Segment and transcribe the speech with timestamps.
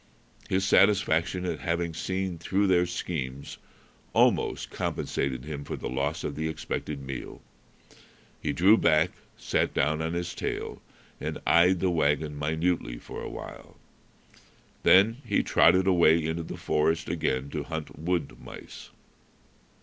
[0.49, 3.59] His satisfaction at having seen through their schemes
[4.13, 7.43] almost compensated him for the loss of the expected meal.
[8.41, 10.81] He drew back, sat down on his tail,
[11.19, 13.77] and eyed the wagon minutely for a while.
[14.81, 18.89] Then he trotted away into the forest again to hunt wood mice.